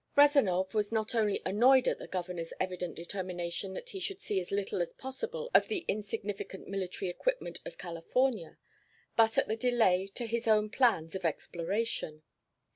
[0.15, 4.49] Rezanov was not only annoyed at the Governor's evident determination that he should see as
[4.49, 8.57] little as possible of the insignificant military equipment of California,
[9.15, 12.23] but at the delay to his own plans for exploration.